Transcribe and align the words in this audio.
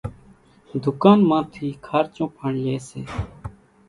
ڌُوڪان 0.81 1.19
مان 1.29 1.43
ٿي 1.53 1.67
کارچون 1.87 2.29
پڻ 2.35 2.49
لئي 2.63 2.77
سي، 2.87 3.01